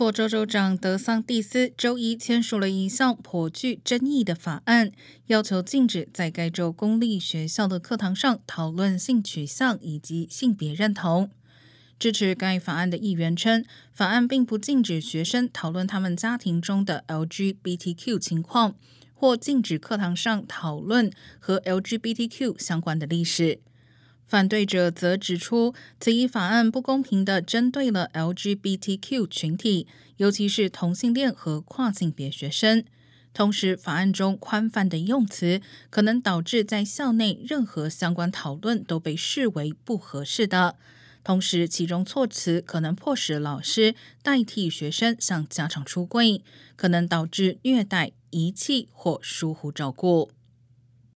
[0.00, 4.92] 佛州州长德桑蒂斯周一签署了一项颇具争议的法案，
[5.26, 11.28] 要求禁止在该州公立学校的课堂上讨论性取向以及性别认同。
[11.98, 18.76] 支持该法案的议员称，法案并不禁止学生讨论他们家庭中的 LGBTQ 情况，
[19.12, 23.60] 或禁止课堂上讨论和 LGBTQ 相关的历史。
[24.30, 29.88] 反对者则指出，此一法案不公平地针对了 LGBTQ 群体，
[30.18, 32.84] 尤其是同性恋和跨性别学生。
[33.34, 35.60] 同时，法案中宽泛的用词
[35.90, 40.76] 可能导致在校内任何相关讨论都被视为不合适的。
[41.24, 46.44] 同时，其中措辞可能迫使老师代替学生向家长出柜，
[46.76, 50.30] 可能导致虐待、遗弃或疏忽照顾。